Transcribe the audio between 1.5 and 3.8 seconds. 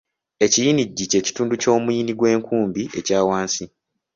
ky'omuyini gw'enkumbi ekya wansi.